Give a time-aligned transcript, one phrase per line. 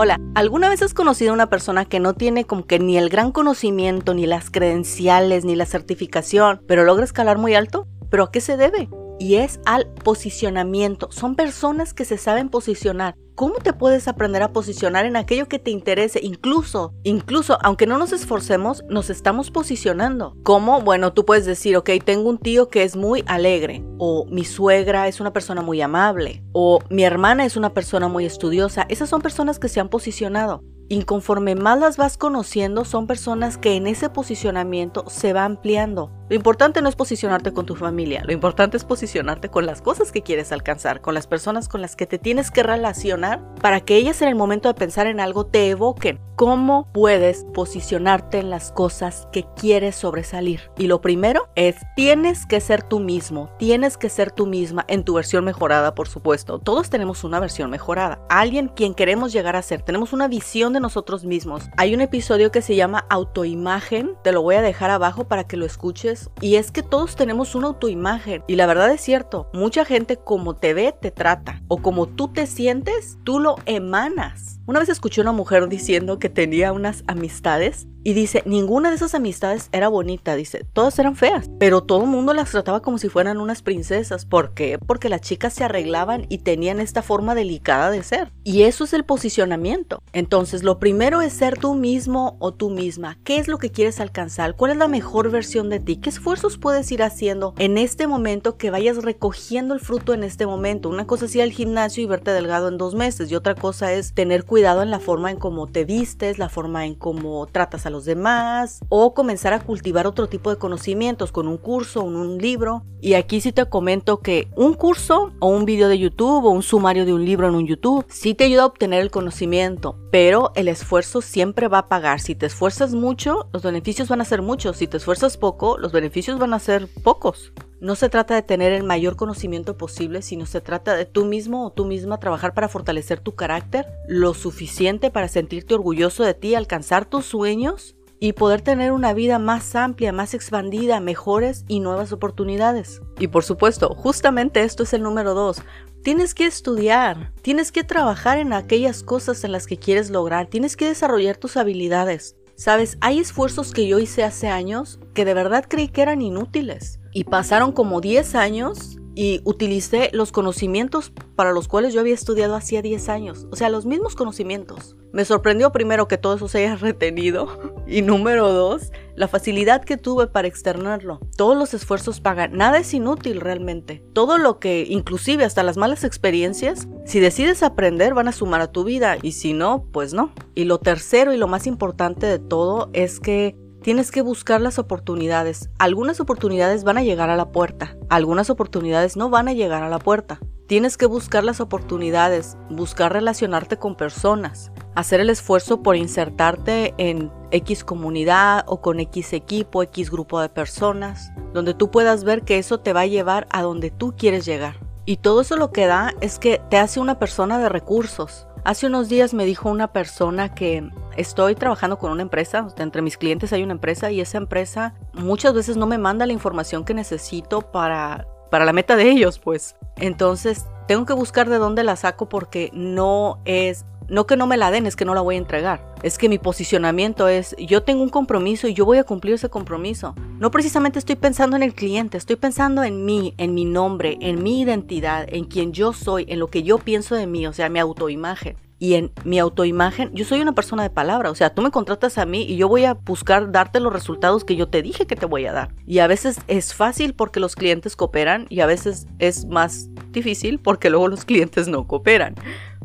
[0.00, 3.08] Hola, ¿alguna vez has conocido a una persona que no tiene como que ni el
[3.08, 7.88] gran conocimiento, ni las credenciales, ni la certificación, pero logra escalar muy alto?
[8.08, 8.88] ¿Pero a qué se debe?
[9.18, 11.10] Y es al posicionamiento.
[11.10, 13.14] Son personas que se saben posicionar.
[13.38, 16.18] ¿Cómo te puedes aprender a posicionar en aquello que te interese?
[16.20, 20.36] Incluso, incluso, aunque no nos esforcemos, nos estamos posicionando.
[20.42, 20.80] ¿Cómo?
[20.82, 25.06] Bueno, tú puedes decir, ok, tengo un tío que es muy alegre, o mi suegra
[25.06, 28.86] es una persona muy amable, o mi hermana es una persona muy estudiosa.
[28.88, 30.64] Esas son personas que se han posicionado.
[30.88, 36.10] Y conforme más las vas conociendo, son personas que en ese posicionamiento se va ampliando.
[36.30, 40.12] Lo importante no es posicionarte con tu familia, lo importante es posicionarte con las cosas
[40.12, 43.96] que quieres alcanzar, con las personas con las que te tienes que relacionar para que
[43.96, 46.20] ellas en el momento de pensar en algo te evoquen.
[46.36, 50.70] ¿Cómo puedes posicionarte en las cosas que quieres sobresalir?
[50.76, 55.04] Y lo primero es, tienes que ser tú mismo, tienes que ser tú misma en
[55.04, 56.58] tu versión mejorada, por supuesto.
[56.58, 60.77] Todos tenemos una versión mejorada, alguien quien queremos llegar a ser, tenemos una visión de
[60.80, 61.64] nosotros mismos.
[61.76, 65.56] Hay un episodio que se llama autoimagen, te lo voy a dejar abajo para que
[65.56, 66.30] lo escuches.
[66.40, 68.42] Y es que todos tenemos una autoimagen.
[68.46, 71.62] Y la verdad es cierto, mucha gente como te ve, te trata.
[71.68, 74.60] O como tú te sientes, tú lo emanas.
[74.66, 78.96] Una vez escuché a una mujer diciendo que tenía unas amistades y dice, ninguna de
[78.96, 82.98] esas amistades era bonita, dice, todas eran feas, pero todo el mundo las trataba como
[82.98, 84.24] si fueran unas princesas.
[84.24, 84.78] ¿Por qué?
[84.78, 88.32] Porque las chicas se arreglaban y tenían esta forma delicada de ser.
[88.44, 90.02] Y eso es el posicionamiento.
[90.12, 93.18] Entonces, lo primero es ser tú mismo o tú misma.
[93.24, 94.56] ¿Qué es lo que quieres alcanzar?
[94.56, 95.96] ¿Cuál es la mejor versión de ti?
[95.96, 100.46] ¿Qué esfuerzos puedes ir haciendo en este momento que vayas recogiendo el fruto en este
[100.46, 100.88] momento?
[100.88, 103.92] Una cosa es ir al gimnasio y verte delgado en dos meses y otra cosa
[103.92, 107.86] es tener cuidado en la forma en cómo te vistes, la forma en cómo tratas
[107.86, 112.04] a los demás o comenzar a cultivar otro tipo de conocimientos con un curso, o
[112.04, 112.84] un libro.
[113.00, 116.62] Y aquí sí te comento que un curso o un video de YouTube o un
[116.62, 120.52] sumario de un libro en un YouTube sí te ayuda a obtener el conocimiento, pero
[120.56, 122.20] el esfuerzo siempre va a pagar.
[122.20, 124.76] Si te esfuerzas mucho, los beneficios van a ser muchos.
[124.76, 127.52] Si te esfuerzas poco, los beneficios van a ser pocos.
[127.80, 131.64] No se trata de tener el mayor conocimiento posible, sino se trata de tú mismo
[131.64, 136.54] o tú misma trabajar para fortalecer tu carácter lo suficiente para sentirte orgulloso de ti,
[136.54, 142.12] alcanzar tus sueños y poder tener una vida más amplia, más expandida, mejores y nuevas
[142.12, 143.00] oportunidades.
[143.18, 145.62] Y por supuesto, justamente esto es el número dos.
[146.02, 150.76] Tienes que estudiar, tienes que trabajar en aquellas cosas en las que quieres lograr, tienes
[150.76, 152.37] que desarrollar tus habilidades.
[152.58, 156.98] Sabes, hay esfuerzos que yo hice hace años que de verdad creí que eran inútiles.
[157.12, 162.56] Y pasaron como 10 años y utilicé los conocimientos para los cuales yo había estudiado
[162.56, 163.46] hacía 10 años.
[163.52, 164.96] O sea, los mismos conocimientos.
[165.12, 167.76] Me sorprendió primero que todo eso se haya retenido.
[167.86, 171.18] Y número dos, la facilidad que tuve para externarlo.
[171.36, 172.56] Todos los esfuerzos pagan.
[172.56, 174.02] Nada es inútil realmente.
[174.12, 178.70] Todo lo que, inclusive hasta las malas experiencias, si decides aprender van a sumar a
[178.70, 179.16] tu vida.
[179.20, 180.32] Y si no, pues no.
[180.54, 184.80] Y lo tercero y lo más importante de todo es que Tienes que buscar las
[184.80, 185.70] oportunidades.
[185.78, 189.88] Algunas oportunidades van a llegar a la puerta, algunas oportunidades no van a llegar a
[189.88, 190.40] la puerta.
[190.66, 197.30] Tienes que buscar las oportunidades, buscar relacionarte con personas, hacer el esfuerzo por insertarte en
[197.50, 202.58] X comunidad o con X equipo, X grupo de personas, donde tú puedas ver que
[202.58, 204.76] eso te va a llevar a donde tú quieres llegar.
[205.04, 208.46] Y todo eso lo que da es que te hace una persona de recursos.
[208.64, 213.16] Hace unos días me dijo una persona que estoy trabajando con una empresa, entre mis
[213.16, 216.92] clientes hay una empresa y esa empresa muchas veces no me manda la información que
[216.92, 219.76] necesito para, para la meta de ellos, pues.
[219.96, 224.56] Entonces tengo que buscar de dónde la saco porque no es no que no me
[224.56, 225.94] la den, es que no la voy a entregar.
[226.02, 229.48] Es que mi posicionamiento es, yo tengo un compromiso y yo voy a cumplir ese
[229.48, 230.14] compromiso.
[230.38, 234.42] No precisamente estoy pensando en el cliente, estoy pensando en mí, en mi nombre, en
[234.42, 237.68] mi identidad, en quien yo soy, en lo que yo pienso de mí, o sea,
[237.68, 241.62] mi autoimagen y en mi autoimagen, yo soy una persona de palabra, o sea, tú
[241.62, 244.82] me contratas a mí y yo voy a buscar darte los resultados que yo te
[244.82, 245.70] dije que te voy a dar.
[245.84, 250.60] Y a veces es fácil porque los clientes cooperan y a veces es más difícil
[250.60, 252.36] porque luego los clientes no cooperan.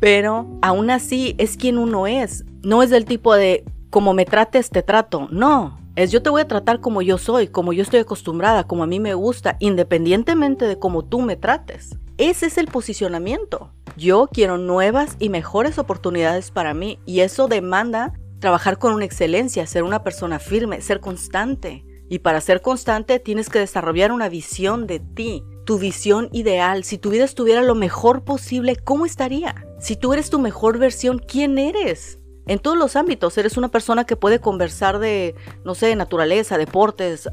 [0.00, 2.44] Pero aún así es quien uno es.
[2.62, 5.28] No es del tipo de como me trates, te trato.
[5.30, 8.84] No, es yo te voy a tratar como yo soy, como yo estoy acostumbrada, como
[8.84, 11.96] a mí me gusta, independientemente de cómo tú me trates.
[12.18, 13.72] Ese es el posicionamiento.
[13.96, 19.66] Yo quiero nuevas y mejores oportunidades para mí y eso demanda trabajar con una excelencia,
[19.66, 21.84] ser una persona firme, ser constante.
[22.08, 26.84] Y para ser constante tienes que desarrollar una visión de ti, tu visión ideal.
[26.84, 29.67] Si tu vida estuviera lo mejor posible, ¿cómo estaría?
[29.78, 32.18] Si tú eres tu mejor versión, ¿quién eres?
[32.48, 33.38] en todos los ámbitos.
[33.38, 35.34] Eres una persona que puede conversar de,
[35.64, 37.28] no sé, naturaleza, deportes,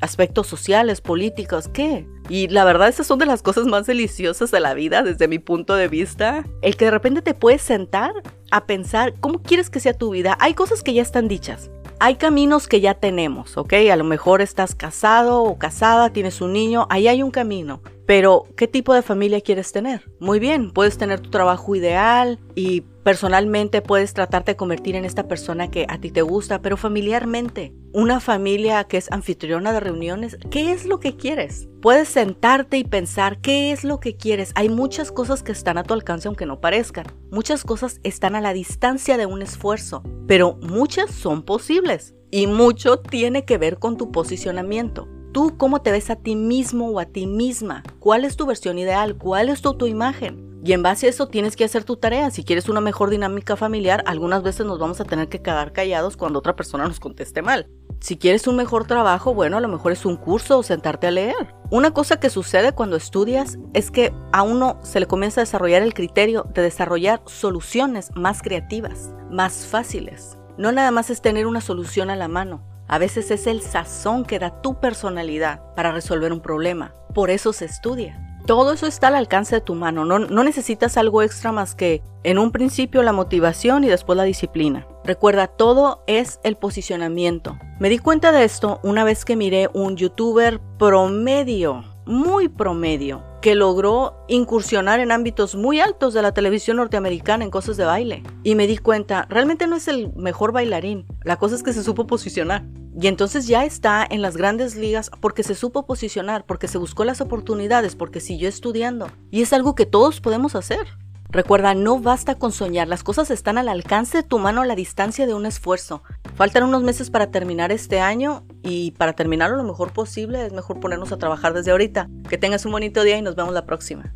[0.00, 2.06] aspectos sociales, políticos, ¿qué?
[2.28, 5.38] Y la verdad, esas son de las cosas más deliciosas de la vida desde mi
[5.38, 6.46] punto de vista.
[6.62, 8.12] El que de repente te puedes sentar
[8.50, 10.36] a pensar cómo quieres que sea tu vida.
[10.40, 11.70] Hay cosas que ya están dichas.
[11.98, 13.72] Hay caminos que ya tenemos, ¿ok?
[13.90, 17.80] A lo mejor estás casado o casada, tienes un niño, ahí hay un camino.
[18.06, 20.08] Pero, ¿qué tipo de familia quieres tener?
[20.20, 25.26] Muy bien, puedes tener tu trabajo ideal y personalmente puedes tratarte de convertir en esta
[25.26, 30.38] persona que a ti te gusta, pero familiarmente, una familia que es anfitriona de reuniones,
[30.50, 31.68] ¿qué es lo que quieres?
[31.82, 34.52] Puedes sentarte y pensar qué es lo que quieres.
[34.54, 37.06] Hay muchas cosas que están a tu alcance aunque no parezcan.
[37.32, 42.14] Muchas cosas están a la distancia de un esfuerzo, pero muchas son posibles.
[42.30, 46.88] Y mucho tiene que ver con tu posicionamiento tú cómo te ves a ti mismo
[46.88, 50.46] o a ti misma, cuál es tu versión ideal, cuál es tu autoimagen.
[50.64, 52.30] Y en base a eso tienes que hacer tu tarea.
[52.32, 56.16] Si quieres una mejor dinámica familiar, algunas veces nos vamos a tener que quedar callados
[56.16, 57.68] cuando otra persona nos conteste mal.
[58.00, 61.12] Si quieres un mejor trabajo, bueno, a lo mejor es un curso o sentarte a
[61.12, 61.54] leer.
[61.70, 65.82] Una cosa que sucede cuando estudias es que a uno se le comienza a desarrollar
[65.82, 70.36] el criterio de desarrollar soluciones más creativas, más fáciles.
[70.58, 74.24] No nada más es tener una solución a la mano, a veces es el sazón
[74.24, 76.94] que da tu personalidad para resolver un problema.
[77.14, 78.22] Por eso se estudia.
[78.46, 80.04] Todo eso está al alcance de tu mano.
[80.04, 84.86] No, necesitas algo extra más que en un principio la motivación y después la disciplina.
[85.02, 87.58] Recuerda, todo es el posicionamiento.
[87.80, 93.54] Me di cuenta de esto una vez que miré un youtuber promedio, muy promedio, que
[93.54, 98.22] logró incursionar en ámbitos muy altos de la televisión norteamericana en cosas de baile.
[98.42, 101.82] Y me di cuenta, realmente no es el mejor bailarín, la cosa es que se
[101.82, 102.64] supo posicionar.
[102.98, 107.04] Y entonces ya está en las grandes ligas porque se supo posicionar, porque se buscó
[107.04, 109.08] las oportunidades, porque siguió estudiando.
[109.30, 110.86] Y es algo que todos podemos hacer.
[111.28, 114.74] Recuerda, no basta con soñar, las cosas están al alcance de tu mano a la
[114.74, 116.02] distancia de un esfuerzo.
[116.36, 120.80] Faltan unos meses para terminar este año y para terminarlo lo mejor posible es mejor
[120.80, 122.08] ponernos a trabajar desde ahorita.
[122.28, 124.12] Que tengas un bonito día y nos vemos la próxima.